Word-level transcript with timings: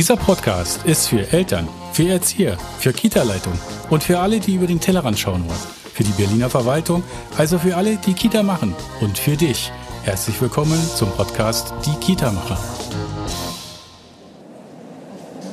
Dieser 0.00 0.16
Podcast 0.16 0.86
ist 0.86 1.08
für 1.08 1.30
Eltern, 1.30 1.68
für 1.92 2.08
Erzieher, 2.08 2.56
für 2.78 2.90
Kita-Leitung 2.90 3.52
und 3.90 4.02
für 4.02 4.18
alle, 4.18 4.40
die 4.40 4.54
über 4.54 4.66
den 4.66 4.80
Tellerrand 4.80 5.18
schauen 5.18 5.44
wollen. 5.46 5.60
Für 5.92 6.04
die 6.04 6.12
Berliner 6.12 6.48
Verwaltung, 6.48 7.02
also 7.36 7.58
für 7.58 7.76
alle, 7.76 7.96
die 7.96 8.14
Kita 8.14 8.42
machen 8.42 8.74
und 9.02 9.18
für 9.18 9.36
dich. 9.36 9.70
Herzlich 10.04 10.40
willkommen 10.40 10.80
zum 10.96 11.10
Podcast 11.10 11.74
Die 11.84 11.94
Kita-Macher. 12.02 12.56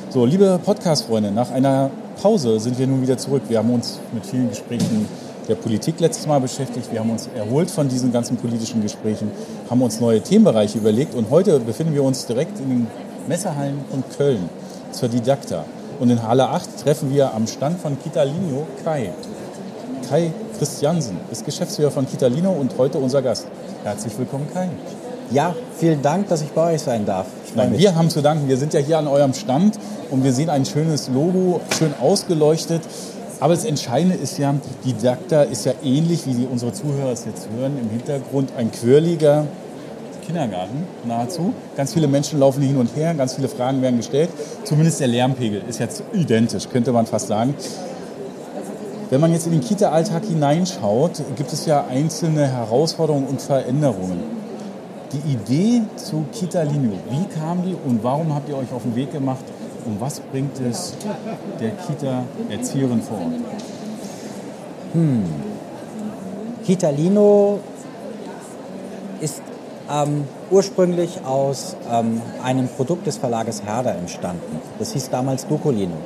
So, 0.08 0.24
liebe 0.24 0.58
Podcast-Freunde, 0.64 1.30
nach 1.30 1.50
einer 1.50 1.90
Pause 2.22 2.58
sind 2.58 2.78
wir 2.78 2.86
nun 2.86 3.02
wieder 3.02 3.18
zurück. 3.18 3.42
Wir 3.50 3.58
haben 3.58 3.68
uns 3.68 4.00
mit 4.14 4.24
vielen 4.24 4.48
Gesprächen 4.48 5.06
der 5.46 5.56
Politik 5.56 6.00
letztes 6.00 6.26
Mal 6.26 6.40
beschäftigt. 6.40 6.90
Wir 6.90 7.00
haben 7.00 7.10
uns 7.10 7.28
erholt 7.36 7.70
von 7.70 7.86
diesen 7.90 8.12
ganzen 8.12 8.38
politischen 8.38 8.80
Gesprächen, 8.80 9.30
haben 9.68 9.82
uns 9.82 10.00
neue 10.00 10.22
Themenbereiche 10.22 10.78
überlegt 10.78 11.14
und 11.14 11.28
heute 11.28 11.60
befinden 11.60 11.92
wir 11.92 12.02
uns 12.02 12.24
direkt 12.24 12.58
in 12.60 12.70
den 12.70 12.86
Messehallen 13.28 13.80
von 13.90 14.02
Köln 14.16 14.48
zur 14.90 15.08
Didakta. 15.08 15.64
Und 16.00 16.10
in 16.10 16.22
Halle 16.22 16.48
8 16.48 16.82
treffen 16.82 17.12
wir 17.12 17.34
am 17.34 17.46
Stand 17.46 17.80
von 17.80 18.00
Kitalino 18.02 18.66
Kai. 18.84 19.12
Kai 20.08 20.32
Christiansen 20.56 21.18
ist 21.30 21.44
Geschäftsführer 21.44 21.90
von 21.90 22.08
Kitalino 22.08 22.50
und 22.52 22.78
heute 22.78 22.98
unser 22.98 23.20
Gast. 23.20 23.46
Herzlich 23.84 24.18
willkommen, 24.18 24.46
Kai. 24.52 24.68
Ja, 25.30 25.54
vielen 25.76 26.00
Dank, 26.00 26.28
dass 26.28 26.40
ich 26.40 26.48
bei 26.52 26.74
euch 26.74 26.82
sein 26.82 27.04
darf. 27.04 27.26
Nein, 27.54 27.76
wir 27.76 27.94
haben 27.94 28.08
zu 28.08 28.22
danken. 28.22 28.48
Wir 28.48 28.56
sind 28.56 28.72
ja 28.72 28.80
hier 28.80 28.98
an 28.98 29.06
eurem 29.06 29.34
Stand 29.34 29.78
und 30.10 30.24
wir 30.24 30.32
sehen 30.32 30.48
ein 30.48 30.64
schönes 30.64 31.08
Logo, 31.08 31.60
schön 31.76 31.92
ausgeleuchtet. 32.00 32.82
Aber 33.40 33.54
das 33.54 33.64
Entscheidende 33.64 34.16
ist 34.16 34.38
ja, 34.38 34.54
die 34.84 34.92
Didakta 34.92 35.42
ist 35.42 35.66
ja 35.66 35.72
ähnlich, 35.82 36.26
wie 36.26 36.32
die 36.32 36.46
unsere 36.46 36.72
Zuhörer 36.72 37.12
es 37.12 37.24
jetzt 37.26 37.48
hören, 37.56 37.78
im 37.78 37.90
Hintergrund 37.90 38.52
ein 38.56 38.72
quirliger 38.72 39.44
Kindergarten 40.28 40.86
nahezu. 41.04 41.54
Ganz 41.74 41.94
viele 41.94 42.06
Menschen 42.06 42.38
laufen 42.38 42.62
hin 42.62 42.76
und 42.76 42.94
her, 42.94 43.14
ganz 43.14 43.34
viele 43.34 43.48
Fragen 43.48 43.80
werden 43.80 43.96
gestellt. 43.96 44.28
Zumindest 44.62 45.00
der 45.00 45.08
Lärmpegel 45.08 45.62
ist 45.66 45.80
jetzt 45.80 46.02
identisch, 46.12 46.68
könnte 46.68 46.92
man 46.92 47.06
fast 47.06 47.28
sagen. 47.28 47.54
Wenn 49.08 49.22
man 49.22 49.32
jetzt 49.32 49.46
in 49.46 49.52
den 49.52 49.62
Kita-Alltag 49.62 50.26
hineinschaut, 50.26 51.22
gibt 51.34 51.50
es 51.50 51.64
ja 51.64 51.86
einzelne 51.88 52.46
Herausforderungen 52.46 53.26
und 53.26 53.40
Veränderungen. 53.40 54.20
Die 55.12 55.32
Idee 55.32 55.80
zu 55.96 56.26
Kita 56.30 56.62
Linio, 56.62 56.92
wie 57.08 57.24
kam 57.40 57.62
die 57.64 57.74
und 57.86 58.04
warum 58.04 58.34
habt 58.34 58.50
ihr 58.50 58.56
euch 58.58 58.70
auf 58.70 58.82
den 58.82 58.94
Weg 58.94 59.10
gemacht 59.10 59.44
und 59.86 59.98
was 59.98 60.20
bringt 60.20 60.60
es 60.60 60.94
der 61.58 61.70
Kita-Erzieherin 61.70 63.00
vor 63.00 63.16
Ort? 63.16 63.32
Hm. 64.92 65.24
Kita 66.66 66.90
Lino 66.90 67.60
ist 69.22 69.40
ähm, 69.90 70.24
ursprünglich 70.50 71.24
aus 71.24 71.76
ähm, 71.90 72.20
einem 72.42 72.68
Produkt 72.68 73.06
des 73.06 73.16
Verlages 73.16 73.62
Herder 73.62 73.94
entstanden. 73.94 74.60
Das 74.78 74.92
hieß 74.92 75.10
damals 75.10 75.46
Dokolino. 75.46 75.96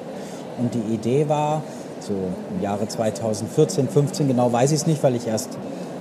Und 0.58 0.74
die 0.74 0.94
Idee 0.94 1.28
war, 1.28 1.62
so 2.00 2.12
im 2.12 2.62
Jahre 2.62 2.86
2014, 2.88 3.88
15 3.88 4.28
genau 4.28 4.52
weiß 4.52 4.72
ich 4.72 4.80
es 4.80 4.86
nicht, 4.86 5.02
weil 5.02 5.14
ich 5.14 5.26
erst 5.26 5.50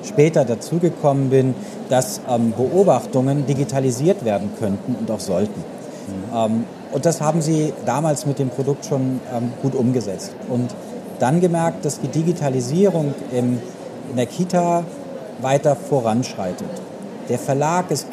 später 0.04 0.46
dazugekommen 0.46 1.30
bin, 1.30 1.56
dass 1.90 2.22
ähm, 2.30 2.54
Beobachtungen 2.56 3.46
digitalisiert 3.46 4.26
werden 4.26 4.52
könnten 4.60 4.96
und 4.96 5.10
auch 5.12 5.20
sollten. 5.20 5.60
Mhm. 5.60 6.36
Ähm, 6.36 6.64
und 6.92 7.06
das 7.06 7.22
haben 7.22 7.42
sie 7.42 7.74
damals 7.86 8.26
mit 8.26 8.40
dem 8.40 8.50
Produkt 8.50 8.86
schon 8.86 9.22
ähm, 9.34 9.54
gut 9.62 9.76
umgesetzt. 9.76 10.34
Und 10.50 10.74
dann 11.20 11.40
gemerkt, 11.40 11.86
dass 11.86 12.00
die 12.00 12.08
Digitalisierung 12.08 13.14
im, 13.32 13.60
in 14.10 14.16
der 14.18 14.26
Kita 14.26 14.84
weiter 15.42 15.76
voranschreitet. 15.76 16.68
Der 17.30 17.40
Verlag 17.40 17.92
ist 17.92 18.08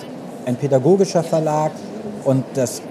ein 0.47 0.57
pädagogischer 0.57 1.23
Verlag 1.23 1.73
und 2.25 2.45
das 2.55 2.83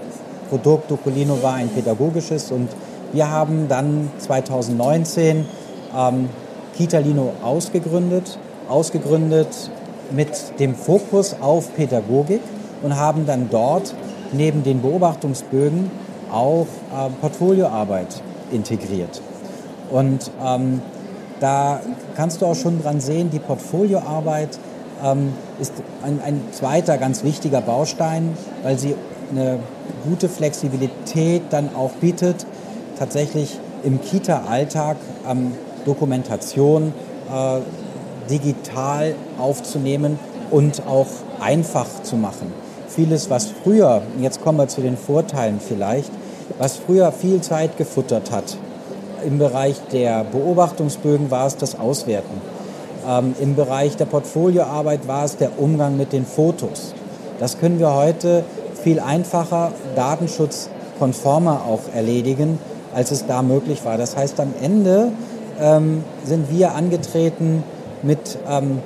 Produkt 0.50 0.90
Docolino 0.90 1.42
war 1.42 1.54
ein 1.54 1.68
pädagogisches 1.68 2.50
und 2.50 2.68
wir 3.12 3.30
haben 3.30 3.68
dann 3.68 4.10
2019 4.18 5.46
ähm, 5.96 6.28
Kitalino 6.76 7.32
ausgegründet, 7.42 8.38
ausgegründet 8.68 9.70
mit 10.10 10.28
dem 10.58 10.74
Fokus 10.74 11.36
auf 11.40 11.74
Pädagogik 11.74 12.40
und 12.82 12.96
haben 12.96 13.26
dann 13.26 13.48
dort 13.50 13.94
neben 14.32 14.62
den 14.62 14.82
Beobachtungsbögen 14.82 15.90
auch 16.30 16.66
äh, 16.92 17.10
Portfolioarbeit 17.20 18.22
integriert. 18.52 19.20
Und 19.90 20.30
ähm, 20.44 20.82
da 21.40 21.80
kannst 22.14 22.42
du 22.42 22.46
auch 22.46 22.54
schon 22.54 22.82
dran 22.82 23.00
sehen, 23.00 23.30
die 23.30 23.38
Portfolioarbeit 23.38 24.58
ist 25.60 25.72
ein, 26.02 26.20
ein 26.24 26.40
zweiter 26.52 26.98
ganz 26.98 27.22
wichtiger 27.22 27.60
Baustein, 27.60 28.36
weil 28.62 28.78
sie 28.78 28.94
eine 29.30 29.58
gute 30.04 30.28
Flexibilität 30.28 31.42
dann 31.50 31.74
auch 31.74 31.92
bietet, 31.92 32.46
tatsächlich 32.98 33.58
im 33.84 34.00
Kita-Alltag 34.00 34.96
ähm, 35.28 35.52
Dokumentation 35.84 36.92
äh, 37.32 37.60
digital 38.28 39.14
aufzunehmen 39.38 40.18
und 40.50 40.82
auch 40.86 41.06
einfach 41.40 41.86
zu 42.02 42.16
machen. 42.16 42.52
Vieles, 42.88 43.30
was 43.30 43.46
früher, 43.62 44.02
jetzt 44.20 44.42
kommen 44.42 44.58
wir 44.58 44.68
zu 44.68 44.80
den 44.80 44.96
Vorteilen 44.96 45.60
vielleicht, 45.60 46.10
was 46.58 46.76
früher 46.76 47.12
viel 47.12 47.40
Zeit 47.40 47.76
gefuttert 47.76 48.30
hat, 48.30 48.56
im 49.24 49.38
Bereich 49.38 49.76
der 49.92 50.24
Beobachtungsbögen 50.24 51.30
war 51.30 51.46
es 51.46 51.56
das 51.56 51.78
Auswerten. 51.78 52.40
Ähm, 53.08 53.34
Im 53.40 53.54
Bereich 53.54 53.96
der 53.96 54.04
Portfolioarbeit 54.04 55.08
war 55.08 55.24
es 55.24 55.36
der 55.36 55.58
Umgang 55.58 55.96
mit 55.96 56.12
den 56.12 56.26
Fotos. 56.26 56.94
Das 57.40 57.58
können 57.58 57.78
wir 57.78 57.94
heute 57.94 58.44
viel 58.82 59.00
einfacher, 59.00 59.72
datenschutzkonformer 59.96 61.62
auch 61.66 61.80
erledigen, 61.94 62.58
als 62.94 63.10
es 63.10 63.26
da 63.26 63.42
möglich 63.42 63.84
war. 63.84 63.96
Das 63.96 64.16
heißt, 64.16 64.38
am 64.40 64.52
Ende 64.60 65.12
ähm, 65.60 66.04
sind 66.24 66.50
wir 66.50 66.74
angetreten 66.74 67.62
mit 68.02 68.38
ähm, 68.48 68.80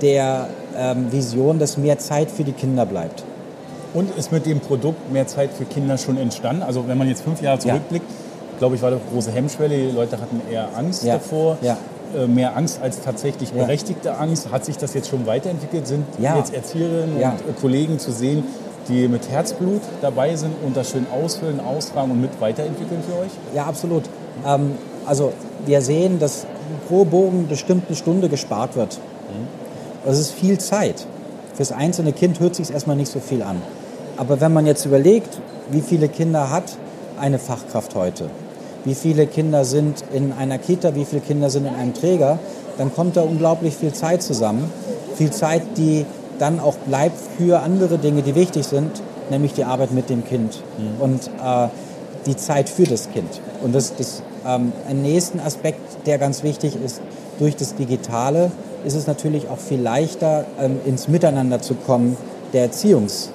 der 0.00 0.48
ähm, 0.76 1.10
Vision, 1.10 1.58
dass 1.58 1.76
mehr 1.76 1.98
Zeit 1.98 2.30
für 2.30 2.44
die 2.44 2.52
Kinder 2.52 2.86
bleibt. 2.86 3.24
Und 3.92 4.16
ist 4.16 4.32
mit 4.32 4.46
dem 4.46 4.60
Produkt 4.60 5.12
mehr 5.12 5.26
Zeit 5.26 5.50
für 5.52 5.64
Kinder 5.64 5.98
schon 5.98 6.16
entstanden? 6.16 6.62
Also 6.62 6.86
wenn 6.86 6.98
man 6.98 7.08
jetzt 7.08 7.22
fünf 7.22 7.40
Jahre 7.42 7.58
zurückblickt, 7.58 8.06
ja. 8.08 8.58
glaube 8.58 8.74
ich, 8.76 8.82
war 8.82 8.90
das 8.90 9.00
große 9.12 9.30
Hemmschwelle. 9.30 9.76
Die 9.76 9.90
Leute 9.90 10.20
hatten 10.20 10.40
eher 10.50 10.68
Angst 10.76 11.04
ja. 11.04 11.14
davor. 11.14 11.58
Ja. 11.60 11.76
Äh, 12.14 12.26
mehr 12.26 12.56
Angst 12.56 12.80
als 12.80 13.00
tatsächlich 13.00 13.52
berechtigte 13.52 14.16
Angst. 14.16 14.50
Hat 14.50 14.64
sich 14.64 14.76
das 14.76 14.94
jetzt 14.94 15.08
schon 15.08 15.26
weiterentwickelt? 15.26 15.86
Sind 15.86 16.04
jetzt 16.18 16.54
Erzieherinnen 16.54 17.16
und 17.16 17.22
äh, 17.22 17.60
Kollegen 17.60 17.98
zu 17.98 18.12
sehen, 18.12 18.44
die 18.88 19.08
mit 19.08 19.28
Herzblut 19.30 19.80
dabei 20.00 20.36
sind 20.36 20.54
und 20.64 20.76
das 20.76 20.90
schön 20.90 21.06
ausfüllen, 21.12 21.60
austragen 21.60 22.12
und 22.12 22.20
mit 22.20 22.40
weiterentwickeln 22.40 23.02
für 23.08 23.18
euch? 23.18 23.30
Ja, 23.54 23.64
absolut. 23.64 24.04
Ähm, 24.46 24.72
also 25.06 25.32
wir 25.66 25.80
sehen, 25.80 26.18
dass 26.18 26.46
pro 26.88 27.04
Bogen 27.04 27.48
bestimmt 27.48 27.84
eine 27.88 27.96
Stunde 27.96 28.28
gespart 28.28 28.76
wird. 28.76 28.98
Mhm. 28.98 29.48
Das 30.04 30.18
ist 30.18 30.30
viel 30.30 30.58
Zeit. 30.58 31.06
Fürs 31.54 31.72
einzelne 31.72 32.12
Kind 32.12 32.40
hört 32.40 32.54
sich 32.54 32.70
erstmal 32.70 32.96
nicht 32.96 33.10
so 33.10 33.20
viel 33.20 33.42
an. 33.42 33.60
Aber 34.16 34.40
wenn 34.40 34.52
man 34.52 34.66
jetzt 34.66 34.84
überlegt, 34.84 35.38
wie 35.70 35.80
viele 35.80 36.08
Kinder 36.08 36.50
hat 36.50 36.64
eine 37.18 37.38
Fachkraft 37.38 37.94
heute, 37.94 38.28
wie 38.84 38.94
viele 38.94 39.26
Kinder 39.26 39.64
sind 39.64 40.04
in 40.12 40.32
einer 40.32 40.58
Kita, 40.58 40.94
wie 40.94 41.04
viele 41.04 41.20
Kinder 41.20 41.50
sind 41.50 41.66
in 41.66 41.74
einem 41.74 41.94
Träger, 41.94 42.38
dann 42.78 42.94
kommt 42.94 43.16
da 43.16 43.22
unglaublich 43.22 43.76
viel 43.76 43.92
Zeit 43.92 44.22
zusammen. 44.22 44.70
Viel 45.16 45.30
Zeit, 45.30 45.62
die 45.76 46.04
dann 46.38 46.60
auch 46.60 46.74
bleibt 46.74 47.16
für 47.38 47.60
andere 47.60 47.98
Dinge, 47.98 48.22
die 48.22 48.34
wichtig 48.34 48.66
sind, 48.66 48.90
nämlich 49.30 49.52
die 49.52 49.64
Arbeit 49.64 49.92
mit 49.92 50.10
dem 50.10 50.24
Kind 50.24 50.62
mhm. 50.78 51.00
und 51.00 51.26
äh, 51.26 51.68
die 52.26 52.36
Zeit 52.36 52.68
für 52.68 52.84
das 52.84 53.10
Kind. 53.10 53.40
Und 53.62 53.74
das 53.74 53.92
ist 53.98 54.22
ähm, 54.46 54.72
ein 54.88 55.02
nächsten 55.02 55.40
Aspekt, 55.40 56.06
der 56.06 56.18
ganz 56.18 56.42
wichtig 56.42 56.76
ist. 56.84 57.00
Durch 57.38 57.56
das 57.56 57.74
Digitale 57.74 58.50
ist 58.84 58.94
es 58.94 59.06
natürlich 59.06 59.48
auch 59.48 59.58
viel 59.58 59.80
leichter, 59.80 60.44
ähm, 60.60 60.78
ins 60.84 61.08
Miteinander 61.08 61.60
zu 61.60 61.74
kommen 61.74 62.16
der, 62.52 62.62
Erziehungs, 62.62 63.30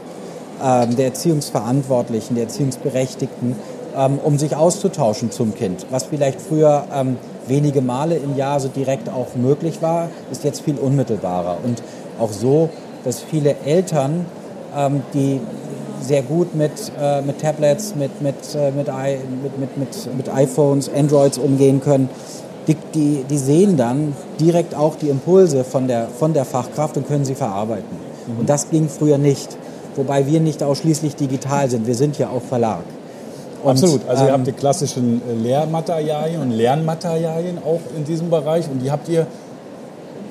ähm, 0.64 0.96
der 0.96 1.08
Erziehungsverantwortlichen, 1.08 2.35
der 2.35 2.46
Erziehungsberechtigten, 2.46 3.56
ähm, 3.99 4.19
um 4.23 4.40
sich 4.40 4.55
auszutauschen 4.55 5.29
zum 5.31 5.53
Kind. 5.53 5.85
Was 5.90 6.05
vielleicht 6.05 6.41
früher 6.41 6.85
ähm, 6.93 7.17
wenige 7.47 7.81
Male 7.81 8.16
im 8.16 8.37
Jahr 8.37 8.59
so 8.59 8.69
direkt 8.69 9.09
auch 9.09 9.35
möglich 9.35 9.81
war, 9.81 10.09
ist 10.31 10.43
jetzt 10.43 10.61
viel 10.61 10.78
unmittelbarer. 10.78 11.57
Und 11.63 11.84
auch 12.19 12.31
so, 12.31 12.69
dass 13.03 13.19
viele 13.19 13.55
Eltern, 13.66 14.25
ähm, 14.75 15.01
die 15.13 15.41
sehr 16.01 16.22
gut 16.22 16.55
mit, 16.55 16.72
äh, 16.99 17.22
mit 17.22 17.41
Tablets, 17.41 17.93
mit, 17.96 18.22
mit, 18.22 18.35
äh, 18.55 18.72
mit, 18.72 18.87
mit, 18.87 19.78
mit, 19.78 20.17
mit, 20.17 20.29
iPhones, 20.29 20.90
Androids 20.93 21.37
umgehen 21.37 21.81
können, 21.81 22.09
die, 22.67 22.75
die, 22.93 23.25
die 23.29 23.37
sehen 23.37 23.75
dann 23.75 24.16
direkt 24.40 24.75
auch 24.75 24.96
die 24.96 25.09
Impulse 25.09 25.66
von 25.66 25.87
der, 25.87 26.07
von 26.07 26.34
der 26.34 26.46
Fachkraft 26.46 26.96
und 26.96 27.07
können 27.07 27.25
sie 27.25 27.35
verarbeiten. 27.35 27.97
Mhm. 28.28 28.40
Und 28.40 28.49
das 28.49 28.69
ging 28.69 28.87
früher 28.87 29.17
nicht. 29.17 29.57
Wobei 29.96 30.25
wir 30.28 30.40
nicht 30.40 30.63
ausschließlich 30.63 31.16
digital 31.16 31.69
sind. 31.69 31.85
Wir 31.85 31.96
sind 31.96 32.17
ja 32.17 32.29
auch 32.29 32.43
Verlag. 32.43 32.84
Und, 33.64 33.72
Absolut. 33.72 34.08
Also 34.08 34.23
ihr 34.23 34.29
ähm, 34.29 34.35
habt 34.35 34.47
die 34.47 34.52
klassischen 34.53 35.22
äh, 35.28 35.34
Lehrmaterialien 35.34 36.41
und 36.41 36.52
Lernmaterialien 36.52 37.58
auch 37.59 37.82
in 37.96 38.06
diesem 38.06 38.29
Bereich 38.29 38.70
und 38.70 38.79
die 38.79 38.91
habt 38.91 39.09
ihr, 39.09 39.28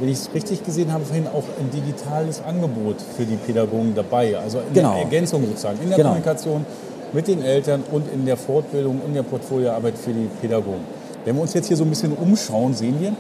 wenn 0.01 0.09
ich 0.09 0.19
es 0.19 0.31
richtig 0.35 0.65
gesehen 0.65 0.93
habe, 0.93 1.05
vorhin 1.05 1.27
auch 1.27 1.45
ein 1.59 1.71
digitales 1.71 2.41
Angebot 2.47 2.97
für 3.17 3.25
die 3.25 3.37
Pädagogen 3.37 3.95
dabei. 3.95 4.39
Also 4.39 4.59
in 4.59 4.75
genau. 4.75 4.93
der 4.93 5.03
Ergänzung 5.03 5.45
sozusagen, 5.47 5.79
in 5.83 5.89
der 5.89 5.99
genau. 5.99 6.11
Kommunikation 6.11 6.65
mit 7.13 7.27
den 7.27 7.43
Eltern 7.43 7.83
und 7.91 8.05
in 8.13 8.25
der 8.25 8.37
Fortbildung, 8.37 9.01
in 9.07 9.15
der 9.15 9.23
Portfolioarbeit 9.23 9.99
für 9.99 10.13
die 10.13 10.29
Pädagogen. 10.41 10.85
Wenn 11.25 11.35
wir 11.37 11.43
uns 11.43 11.55
jetzt 11.55 11.67
hier 11.67 11.77
so 11.77 11.85
ein 11.85 11.91
bisschen 11.91 12.13
umschauen, 12.13 12.75
sehen 12.75 12.97
wir, 13.01 13.13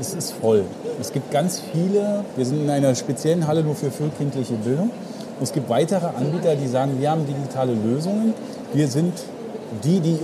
es 0.00 0.14
ist 0.14 0.32
voll. 0.32 0.64
Es 1.00 1.12
gibt 1.12 1.30
ganz 1.30 1.62
viele, 1.72 2.24
wir 2.34 2.44
sind 2.44 2.62
in 2.62 2.70
einer 2.70 2.94
speziellen 2.94 3.46
Halle 3.46 3.62
nur 3.62 3.74
für 3.74 3.90
frühkindliche 3.90 4.54
Bildung. 4.54 4.90
Und 5.38 5.42
es 5.42 5.52
gibt 5.52 5.68
weitere 5.68 6.06
Anbieter, 6.06 6.56
die 6.56 6.66
sagen, 6.66 6.92
wir 6.98 7.10
haben 7.10 7.26
digitale 7.26 7.72
Lösungen. 7.74 8.34
Wir 8.72 8.88
sind 8.88 9.12
die, 9.84 10.00
die 10.00 10.18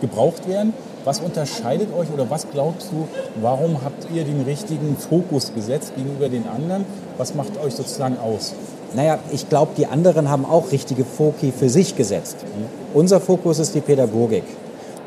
gebraucht 0.00 0.48
werden. 0.48 0.72
Was 1.04 1.20
unterscheidet 1.20 1.88
euch 1.94 2.10
oder 2.10 2.30
was 2.30 2.46
glaubst 2.50 2.90
du, 2.90 3.06
warum 3.40 3.84
habt 3.84 4.06
ihr 4.14 4.24
den 4.24 4.40
richtigen 4.42 4.96
Fokus 4.96 5.52
gesetzt 5.54 5.92
gegenüber 5.96 6.30
den 6.30 6.48
anderen? 6.48 6.86
Was 7.18 7.34
macht 7.34 7.62
euch 7.62 7.74
sozusagen 7.74 8.16
aus? 8.18 8.54
Naja, 8.94 9.18
ich 9.32 9.48
glaube, 9.48 9.72
die 9.76 9.86
anderen 9.86 10.30
haben 10.30 10.46
auch 10.46 10.72
richtige 10.72 11.04
Foki 11.04 11.52
für 11.52 11.68
sich 11.68 11.96
gesetzt. 11.96 12.36
Mhm. 12.42 12.66
Unser 12.94 13.20
Fokus 13.20 13.58
ist 13.58 13.74
die 13.74 13.80
Pädagogik. 13.80 14.44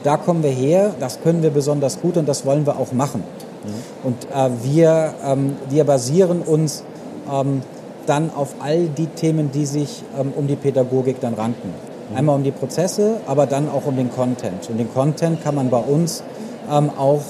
Da 0.04 0.18
kommen 0.18 0.44
wir 0.44 0.52
her, 0.52 0.94
das 1.00 1.22
können 1.22 1.42
wir 1.42 1.50
besonders 1.50 2.00
gut 2.00 2.18
und 2.18 2.28
das 2.28 2.46
wollen 2.46 2.66
wir 2.66 2.78
auch 2.78 2.92
machen. 2.92 3.24
Mhm. 3.64 4.08
Und 4.08 4.26
äh, 4.26 4.50
wir, 4.64 5.14
ähm, 5.26 5.56
wir 5.70 5.84
basieren 5.84 6.42
uns 6.42 6.84
ähm, 7.32 7.62
dann 8.06 8.30
auf 8.36 8.56
all 8.60 8.86
die 8.86 9.08
Themen, 9.08 9.52
die 9.52 9.66
sich 9.66 10.04
ähm, 10.20 10.34
um 10.36 10.48
die 10.48 10.56
Pädagogik 10.56 11.20
dann 11.22 11.34
ranken. 11.34 11.74
Mhm. 12.10 12.18
Einmal 12.18 12.36
um 12.36 12.44
die 12.44 12.52
Prozesse, 12.52 13.18
aber 13.28 13.46
dann 13.46 13.70
auch 13.70 13.86
um 13.86 13.96
den 13.96 14.12
Content. 14.12 14.70
Und 14.70 14.78
den 14.78 14.94
Content 14.94 15.44
kann 15.44 15.56
man 15.56 15.70
bei 15.70 15.80
uns 15.80 16.24
ähm, 16.72 16.90
auch 16.98 17.22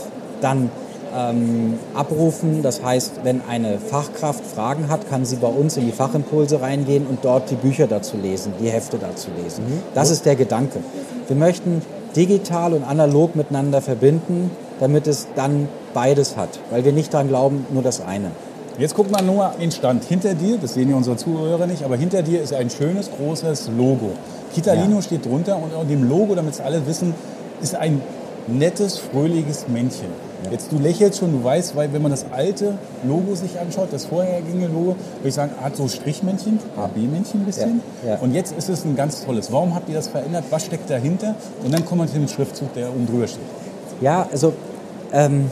dann 0.41 0.69
ähm, 1.15 1.79
abrufen. 1.94 2.62
Das 2.62 2.83
heißt, 2.83 3.21
wenn 3.24 3.41
eine 3.47 3.79
Fachkraft 3.79 4.45
Fragen 4.45 4.89
hat, 4.89 5.09
kann 5.09 5.25
sie 5.25 5.38
bei 5.38 5.47
uns 5.47 5.77
in 5.77 5.85
die 5.85 5.91
Fachimpulse 5.91 6.62
reingehen 6.62 7.07
und 7.07 7.24
dort 7.24 7.50
die 7.50 7.56
Bücher 7.56 7.88
dazu 7.88 8.18
lesen, 8.18 8.53
die 8.59 8.69
Hefte 8.69 8.97
dazu 8.97 9.29
lesen. 9.41 9.65
Mhm. 9.65 9.81
Das 9.94 10.09
ist 10.09 10.25
der 10.25 10.35
Gedanke. 10.35 10.79
Wir 11.27 11.35
möchten 11.35 11.81
digital 12.15 12.74
und 12.74 12.83
analog 12.83 13.35
miteinander 13.35 13.81
verbinden, 13.81 14.51
damit 14.79 15.07
es 15.07 15.27
dann 15.35 15.69
beides 15.94 16.38
hat, 16.38 16.59
weil 16.69 16.85
wir 16.85 16.94
nicht 16.94 17.13
daran 17.13 17.27
glauben, 17.27 17.65
nur 17.71 17.83
das 17.83 18.01
eine. 18.01 18.31
Jetzt 18.77 18.94
guckt 18.94 19.09
man 19.09 19.25
nur 19.25 19.53
den 19.59 19.71
Stand. 19.71 20.03
Hinter 20.03 20.35
dir, 20.35 20.57
das 20.59 20.75
sehen 20.75 20.91
ja 20.91 20.95
unsere 20.95 21.18
Zuhörer 21.18 21.65
nicht, 21.65 21.83
aber 21.83 21.95
hinter 21.95 22.21
dir 22.21 22.41
ist 22.41 22.53
ein 22.53 22.69
schönes, 22.69 23.09
großes 23.09 23.71
Logo. 23.75 24.12
Kitalino 24.54 24.96
ja. 24.96 25.02
steht 25.02 25.26
drunter 25.26 25.58
und 25.58 25.72
in 25.84 25.88
dem 25.88 26.10
Logo, 26.10 26.36
damit 26.36 26.54
es 26.54 26.62
alle 26.62 26.86
wissen, 26.88 27.14
ist 27.62 27.76
ein 27.76 28.02
nettes, 28.48 28.98
fröhliches 28.98 29.68
Männchen. 29.68 30.08
Ja. 30.44 30.52
Jetzt 30.52 30.72
du 30.72 30.78
lächelst 30.78 31.20
schon, 31.20 31.32
du 31.32 31.44
weißt, 31.44 31.76
weil 31.76 31.92
wenn 31.94 32.02
man 32.02 32.12
das 32.12 32.26
alte 32.32 32.78
Logo 33.04 33.36
sich 33.36 33.60
anschaut, 33.60 33.90
das 33.92 34.06
vorhergehende 34.06 34.68
Logo, 34.68 34.96
würde 35.18 35.30
ich 35.30 35.34
sagen, 35.34 35.52
hat 35.62 35.76
so 35.76 35.88
Strichmännchen, 35.88 36.60
AB-Männchen 36.78 37.42
ein 37.42 37.46
bisschen. 37.46 37.82
Ja. 38.04 38.12
Ja. 38.12 38.18
Und 38.20 38.34
jetzt 38.34 38.54
ist 38.58 38.70
es 38.70 38.86
ein 38.86 38.96
ganz 38.96 39.26
tolles. 39.26 39.52
Warum 39.52 39.76
habt 39.76 39.90
ihr 39.90 39.96
das 39.96 40.08
verändert? 40.08 40.46
Was 40.50 40.66
steckt 40.66 40.90
dahinter? 40.90 41.36
Und 41.64 41.74
dann 41.74 41.86
kommen 41.86 42.02
wir 42.02 42.08
zu 42.08 42.14
dem 42.14 42.28
Schriftzug, 42.28 42.74
der 42.74 42.90
oben 42.90 43.08
drüber 43.08 43.28
steht. 43.28 43.42
Ja, 44.00 44.28
also 44.32 44.54
ähm, 45.12 45.50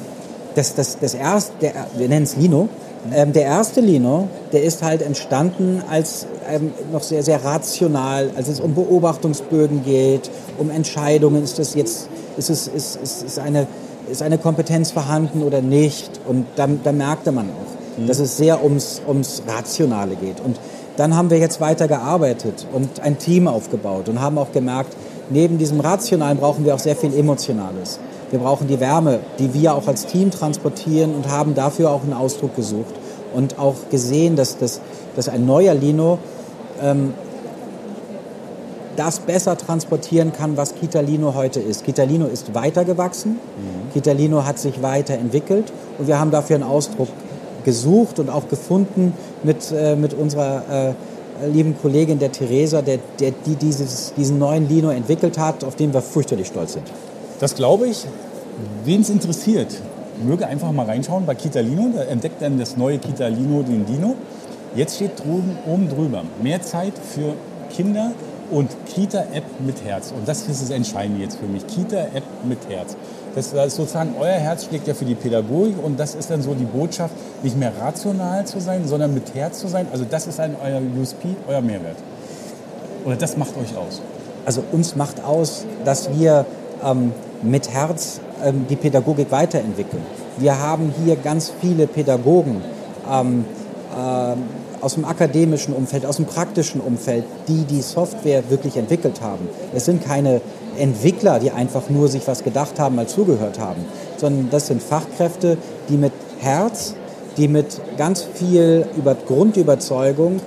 das, 0.56 0.76
das, 0.76 1.00
das 1.00 1.14
erste, 1.16 1.54
der, 1.62 1.74
wir 1.98 2.08
nennen 2.08 2.24
es 2.24 2.36
Lino, 2.36 2.70
ähm, 3.14 3.34
der 3.34 3.44
erste 3.44 3.82
Lino, 3.82 4.28
der 4.52 4.64
ist 4.64 4.82
halt 4.82 5.02
entstanden 5.02 5.82
als 5.90 6.28
ähm, 6.50 6.72
noch 6.92 7.04
sehr, 7.04 7.24
sehr 7.24 7.44
rational, 7.44 8.32
als 8.36 8.48
es 8.48 8.60
um 8.60 8.76
Beobachtungsbögen 8.76 9.84
geht, 9.84 10.30
um 10.58 10.70
Entscheidungen, 10.70 11.44
ist 11.44 11.60
das 11.60 11.76
jetzt, 11.76 12.08
ist 12.38 12.50
es, 12.50 12.68
ist, 12.68 12.96
ist, 12.98 13.24
ist 13.24 13.40
eine, 13.40 13.68
ist 14.10 14.22
eine 14.22 14.38
Kompetenz 14.38 14.92
vorhanden 14.92 15.44
oder 15.44 15.62
nicht? 15.62 16.20
Und 16.28 16.46
da, 16.56 16.68
da 16.68 16.92
merkte 16.92 17.32
man 17.32 17.50
auch, 17.50 18.00
mhm. 18.00 18.08
dass 18.08 18.20
es 18.20 18.38
sehr 18.38 18.64
ums, 18.64 19.02
ums 19.08 19.44
Rationale 19.48 20.16
geht. 20.16 20.40
Und 20.40 20.58
dann 20.98 21.16
haben 21.16 21.30
wir 21.30 21.40
jetzt 21.40 21.60
weiter 21.60 21.88
gearbeitet 21.88 22.66
und 22.74 23.02
ein 23.02 23.18
Team 23.18 23.48
aufgebaut 23.48 24.08
und 24.08 24.22
haben 24.22 24.38
auch 24.38 24.52
gemerkt, 24.52 24.96
neben 25.30 25.58
diesem 25.58 25.80
Rationalen 25.80 26.38
brauchen 26.38 26.66
wir 26.66 26.76
auch 26.76 26.80
sehr 26.80 26.96
viel 26.96 27.14
Emotionales. 27.14 28.00
Wir 28.32 28.40
brauchen 28.40 28.68
die 28.68 28.80
Wärme, 28.80 29.20
die 29.40 29.54
wir 29.54 29.76
auch 29.76 29.88
als 29.88 30.06
Team 30.06 30.32
transportieren 30.32 31.14
und 31.14 31.30
haben 31.30 31.54
dafür 31.54 31.92
auch 31.92 32.04
einen 32.04 32.14
Ausdruck 32.14 32.56
gesucht 32.56 32.94
und 33.34 33.60
auch 33.60 33.76
gesehen, 33.92 34.36
dass, 34.36 34.58
das, 34.58 34.82
dass 35.16 35.30
ein 35.30 35.46
neuer 35.46 35.74
Lino 35.74 36.20
ähm, 36.82 37.14
das 38.96 39.20
besser 39.20 39.58
transportieren 39.58 40.32
kann, 40.32 40.58
was 40.58 40.76
Kitalino 40.76 41.34
heute 41.36 41.60
ist. 41.60 41.84
Kitalino 41.84 42.28
ist 42.28 42.54
weitergewachsen, 42.54 43.32
mhm. 43.32 43.94
Kitalino 43.94 44.46
hat 44.46 44.58
sich 44.58 44.82
weiterentwickelt 44.82 45.72
und 45.98 46.08
wir 46.08 46.20
haben 46.20 46.32
dafür 46.32 46.56
einen 46.56 46.64
Ausdruck 46.64 47.10
gesucht 47.66 48.20
und 48.20 48.30
auch 48.30 48.48
gefunden 48.48 49.14
mit, 49.44 49.72
äh, 49.72 49.96
mit 49.96 50.14
unserer 50.14 50.94
äh, 51.42 51.48
lieben 51.48 51.76
Kollegin 51.82 52.20
der 52.20 52.32
Theresa, 52.32 52.82
der, 52.82 53.00
der, 53.20 53.32
die 53.46 53.56
dieses, 53.56 54.14
diesen 54.16 54.40
neuen 54.40 54.70
Lino 54.70 54.90
entwickelt 54.90 55.38
hat, 55.38 55.64
auf 55.64 55.76
den 55.76 55.94
wir 55.94 56.02
fürchterlich 56.02 56.48
stolz 56.48 56.74
sind. 56.74 56.86
Das 57.40 57.56
glaube 57.56 57.88
ich. 57.88 58.06
Wen 58.86 59.02
es 59.02 59.10
interessiert, 59.10 59.68
möge 60.24 60.48
einfach 60.48 60.72
mal 60.72 60.86
reinschauen 60.86 61.26
bei 61.26 61.36
Kitalino. 61.36 61.90
Da 61.94 62.04
entdeckt 62.04 62.42
dann 62.42 62.58
das 62.58 62.78
neue 62.78 63.00
Kitalino 63.00 63.64
den 63.64 63.86
Dino. 63.86 64.16
Jetzt 64.76 64.96
steht 64.96 65.20
drüben, 65.20 65.58
oben 65.66 65.90
drüber 65.90 66.24
mehr 66.42 66.62
Zeit 66.62 66.94
für 66.98 67.34
Kinder 67.70 68.12
und 68.52 68.70
Kita-App 68.88 69.44
mit 69.66 69.84
Herz. 69.84 70.14
Und 70.16 70.28
das 70.28 70.48
ist 70.48 70.62
das 70.62 70.70
Entscheidende 70.70 71.22
jetzt 71.22 71.38
für 71.38 71.46
mich. 71.46 71.66
Kita-App 71.66 72.24
mit 72.44 72.60
Herz. 72.70 72.96
Das 73.36 73.54
ist 73.54 73.76
sozusagen, 73.76 74.16
euer 74.20 74.34
Herz 74.34 74.66
schlägt 74.66 74.88
ja 74.88 74.94
für 74.94 75.06
die 75.06 75.16
Pädagogik 75.16 75.76
und 75.84 76.00
das 76.00 76.16
ist 76.16 76.30
dann 76.30 76.42
so 76.42 76.54
die 76.54 76.66
Botschaft, 76.66 77.14
nicht 77.44 77.58
mehr 77.58 77.72
rational 77.82 78.46
zu 78.46 78.60
sein, 78.60 78.88
sondern 78.88 79.14
mit 79.14 79.34
Herz 79.34 79.60
zu 79.60 79.68
sein. 79.68 79.88
Also 79.92 80.06
das 80.10 80.28
ist 80.28 80.40
ein 80.40 80.56
euer 80.64 80.82
USP, 81.00 81.36
euer 81.48 81.62
Mehrwert. 81.62 81.98
Oder 83.06 83.16
das 83.16 83.36
macht 83.38 83.58
euch 83.58 83.76
aus? 83.76 84.02
Also 84.46 84.64
uns 84.72 84.96
macht 84.96 85.24
aus, 85.24 85.66
dass 85.84 86.10
wir 86.18 86.46
ähm, 86.84 87.14
mit 87.42 87.70
Herz 87.72 88.20
ähm, 88.44 88.66
die 88.70 88.76
Pädagogik 88.76 89.32
weiterentwickeln. 89.32 90.04
Wir 90.38 90.60
haben 90.60 90.94
hier 91.04 91.16
ganz 91.16 91.52
viele 91.62 91.88
Pädagogen 91.88 92.62
ähm, 93.12 93.46
äh, 93.96 94.36
aus 94.86 94.94
dem 94.94 95.06
akademischen 95.06 95.74
Umfeld, 95.74 96.06
aus 96.06 96.18
dem 96.18 96.26
praktischen 96.26 96.80
Umfeld, 96.80 97.24
die 97.48 97.64
die 97.64 97.82
Software 97.82 98.44
wirklich 98.50 98.78
entwickelt 98.78 99.20
haben. 99.20 99.50
Es 99.74 99.86
sind 99.86 100.06
keine 100.06 100.42
Entwickler, 100.78 101.40
die 101.40 101.50
einfach 101.50 101.90
nur 101.90 102.08
sich 102.08 102.28
was 102.28 102.44
gedacht 102.44 102.80
haben, 102.80 102.96
mal 102.96 103.08
zugehört 103.08 103.60
haben, 103.60 103.84
sondern 104.18 104.52
das 104.52 104.68
sind 104.68 104.84
Fachkräfte, 104.84 105.58
die 105.90 105.98
mit 105.98 106.12
Herz, 106.40 106.94
die 107.36 107.48
mit 107.48 107.82
ganz 107.98 108.22
viel 108.22 108.86
über 108.96 109.16
Grundüberzeugung 109.16 110.40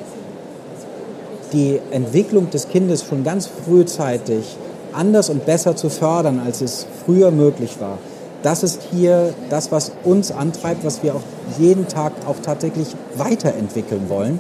die 1.52 1.80
Entwicklung 1.90 2.48
des 2.50 2.68
Kindes 2.68 3.02
schon 3.02 3.24
ganz 3.24 3.48
frühzeitig 3.48 4.56
anders 4.92 5.30
und 5.30 5.46
besser 5.46 5.74
zu 5.74 5.90
fördern, 5.90 6.40
als 6.44 6.60
es 6.60 6.86
früher 7.04 7.32
möglich 7.32 7.80
war. 7.80 7.98
Das 8.42 8.62
ist 8.62 8.80
hier 8.90 9.34
das, 9.50 9.72
was 9.72 9.92
uns 10.04 10.30
antreibt, 10.30 10.84
was 10.84 11.02
wir 11.02 11.14
auch 11.14 11.22
jeden 11.58 11.88
Tag 11.88 12.12
auch 12.26 12.36
tatsächlich 12.42 12.88
weiterentwickeln 13.16 14.08
wollen 14.08 14.38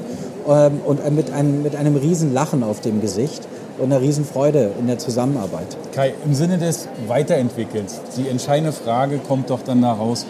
ähm, 0.48 0.80
und 0.84 1.10
mit 1.14 1.32
einem, 1.32 1.62
mit 1.62 1.74
einem 1.74 1.96
riesen 1.96 2.32
Lachen 2.32 2.62
auf 2.62 2.80
dem 2.80 3.00
Gesicht 3.00 3.48
und 3.78 3.92
einer 3.92 4.00
riesen 4.00 4.24
Freude 4.24 4.70
in 4.78 4.86
der 4.86 4.98
Zusammenarbeit. 4.98 5.76
Kai, 5.92 6.14
im 6.24 6.34
Sinne 6.34 6.58
des 6.58 6.88
Weiterentwickelns, 7.06 8.00
die 8.16 8.28
entscheidende 8.28 8.72
Frage 8.72 9.18
kommt 9.18 9.50
doch 9.50 9.62
dann 9.62 9.82
daraus, 9.82 10.26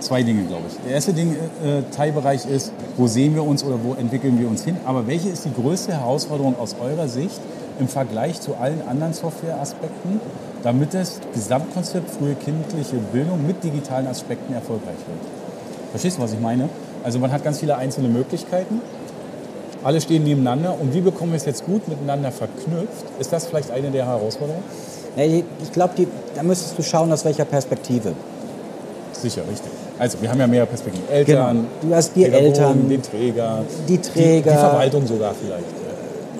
zwei 0.00 0.22
Dinge, 0.22 0.44
glaube 0.44 0.64
ich. 0.68 0.76
Der 0.86 0.94
erste 0.94 1.12
Ding, 1.12 1.32
äh, 1.32 1.82
Teilbereich 1.94 2.46
ist, 2.46 2.72
wo 2.96 3.06
sehen 3.06 3.34
wir 3.34 3.44
uns 3.44 3.62
oder 3.62 3.76
wo 3.82 3.94
entwickeln 3.94 4.38
wir 4.38 4.48
uns 4.48 4.64
hin? 4.64 4.76
Aber 4.86 5.06
welche 5.06 5.28
ist 5.28 5.44
die 5.44 5.52
größte 5.52 5.92
Herausforderung 5.92 6.58
aus 6.58 6.76
eurer 6.80 7.08
Sicht 7.08 7.40
im 7.80 7.88
Vergleich 7.88 8.40
zu 8.40 8.54
allen 8.54 8.86
anderen 8.88 9.12
Softwareaspekten, 9.12 10.20
damit 10.62 10.94
das 10.94 11.20
Gesamtkonzept 11.34 12.10
frühe 12.10 12.34
kindliche 12.34 12.96
Bildung 13.12 13.44
mit 13.46 13.64
digitalen 13.64 14.06
Aspekten 14.06 14.52
erfolgreich 14.52 14.98
wird. 15.06 15.18
Verstehst 15.90 16.18
du, 16.18 16.22
was 16.22 16.32
ich 16.32 16.40
meine? 16.40 16.68
Also 17.02 17.18
man 17.18 17.32
hat 17.32 17.42
ganz 17.42 17.58
viele 17.58 17.76
einzelne 17.76 18.08
Möglichkeiten. 18.08 18.80
Alle 19.82 20.00
stehen 20.00 20.24
nebeneinander 20.24 20.76
und 20.78 20.92
wie 20.94 21.00
bekommen 21.00 21.32
wir 21.32 21.38
es 21.38 21.46
jetzt 21.46 21.64
gut 21.64 21.88
miteinander 21.88 22.30
verknüpft? 22.30 23.06
Ist 23.18 23.32
das 23.32 23.46
vielleicht 23.46 23.70
eine 23.70 23.90
der 23.90 24.06
Herausforderungen? 24.06 24.62
Ich 25.16 25.72
glaube, 25.72 25.94
da 26.36 26.42
müsstest 26.42 26.78
du 26.78 26.82
schauen, 26.82 27.10
aus 27.10 27.24
welcher 27.24 27.46
Perspektive. 27.46 28.12
Sicher, 29.12 29.42
richtig. 29.50 29.72
Also, 29.98 30.20
wir 30.22 30.30
haben 30.30 30.38
ja 30.38 30.46
mehrere 30.46 30.68
Perspektiven. 30.68 31.08
Eltern, 31.10 31.56
genau. 31.56 31.68
du 31.82 31.94
hast 31.94 32.14
die 32.14 32.24
Eltern, 32.24 32.88
den 32.88 33.02
Träger, 33.02 33.64
die 33.88 33.98
Träger, 33.98 34.42
die, 34.42 34.42
die 34.42 34.58
Verwaltung 34.58 35.06
sogar 35.06 35.34
vielleicht 35.34 35.89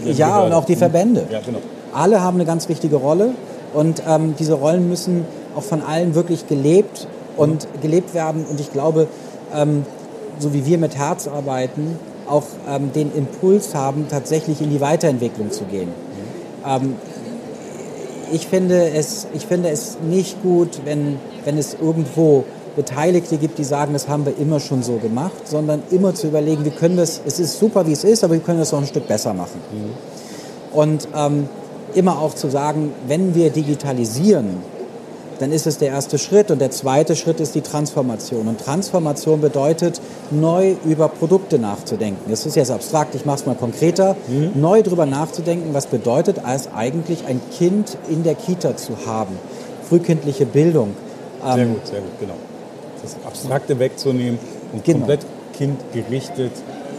ja, 0.05 0.41
und 0.41 0.53
auch 0.53 0.65
die 0.65 0.77
Verbände. 0.77 1.27
Ja, 1.31 1.41
genau. 1.41 1.59
Alle 1.93 2.21
haben 2.23 2.37
eine 2.37 2.45
ganz 2.45 2.69
wichtige 2.69 2.97
Rolle 2.97 3.35
und 3.75 4.03
ähm, 4.07 4.35
diese 4.39 4.55
Rollen 4.55 4.89
müssen 4.89 5.25
auch 5.57 5.63
von 5.63 5.83
allen 5.83 6.15
wirklich 6.15 6.47
gelebt 6.47 7.07
und 7.37 7.65
mhm. 7.65 7.81
gelebt 7.81 8.15
werden. 8.15 8.45
Und 8.49 8.61
ich 8.61 8.73
glaube, 8.73 9.09
ähm, 9.55 9.85
so 10.39 10.55
wie 10.55 10.65
wir 10.67 10.79
mit 10.79 10.97
Herz 10.97 11.29
arbeiten, 11.29 11.99
auch 12.29 12.45
ähm, 12.69 12.93
den 12.93 13.13
Impuls 13.15 13.75
haben, 13.75 14.07
tatsächlich 14.09 14.61
in 14.61 14.71
die 14.71 14.81
Weiterentwicklung 14.81 15.51
zu 15.51 15.65
gehen. 15.65 15.89
Mhm. 16.69 16.95
ich, 18.33 18.47
finde 18.47 18.91
es, 18.91 19.27
ich 19.35 19.47
finde 19.47 19.71
es 19.71 19.99
nicht 20.09 20.43
gut, 20.43 20.81
wenn, 20.85 21.19
wenn 21.45 21.59
es 21.59 21.75
irgendwo 21.81 22.45
Beteiligte 22.77 23.37
gibt, 23.37 23.59
die 23.59 23.65
sagen, 23.65 23.93
das 23.93 24.09
haben 24.09 24.25
wir 24.25 24.37
immer 24.39 24.61
schon 24.61 24.83
so 24.83 24.97
gemacht, 24.97 25.47
sondern 25.49 25.83
immer 25.91 26.15
zu 26.15 26.29
überlegen, 26.29 26.65
wie 26.65 26.71
können 26.71 26.97
wir 26.97 27.03
es, 27.03 27.21
es 27.27 27.41
ist 27.41 27.59
super, 27.59 27.87
wie 27.87 27.93
es 27.93 28.05
ist, 28.05 28.25
aber 28.25 28.35
wir 28.35 28.41
können 28.41 28.61
es 28.61 28.73
noch 28.73 28.81
ein 28.81 28.87
Stück 28.87 29.09
besser 29.09 29.35
machen. 29.35 29.61
Mhm. 29.73 30.77
Und 30.77 31.09
ähm, 31.15 31.49
immer 31.95 32.19
auch 32.19 32.35
zu 32.35 32.49
sagen, 32.49 32.93
wenn 33.07 33.35
wir 33.35 33.51
digitalisieren, 33.51 34.59
dann 35.41 35.53
ist 35.53 35.67
es 35.67 35.79
der 35.79 35.89
erste 35.89 36.19
Schritt 36.19 36.51
und 36.51 36.61
der 36.61 36.71
zweite 36.71 37.17
Schritt 37.17 37.41
ist 37.41 37.55
die 37.55 37.63
Transformation. 37.63 38.47
Und 38.47 38.61
Transformation 38.61 39.41
bedeutet, 39.41 40.01
neu 40.31 40.75
über 40.85 41.09
Produkte 41.09 41.59
nachzudenken. 41.59 42.31
Das 42.31 42.45
ist 42.45 42.57
jetzt 42.57 42.71
abstrakt, 42.71 43.15
ich 43.15 43.25
mache 43.25 43.41
es 43.41 43.47
mal 43.47 43.55
konkreter. 43.55 44.17
Mhm. 44.29 44.61
Neu 44.61 44.83
darüber 44.83 45.07
nachzudenken, 45.07 45.73
was 45.73 45.87
bedeutet 45.87 46.37
es 46.47 46.69
eigentlich, 46.75 47.25
ein 47.27 47.41
Kind 47.57 47.97
in 48.11 48.23
der 48.23 48.35
Kita 48.35 48.77
zu 48.77 49.07
haben. 49.07 49.39
Frühkindliche 49.89 50.45
Bildung. 50.45 50.95
Sehr 51.43 51.57
ähm, 51.57 51.75
gut, 51.75 51.87
sehr 51.87 52.01
gut, 52.01 52.21
genau. 52.21 52.35
Das 53.03 53.17
Abstrakte 53.25 53.79
wegzunehmen 53.79 54.39
und 54.73 54.85
genau. 54.85 54.99
komplett 54.99 55.27
kindgerichtet 55.57 56.53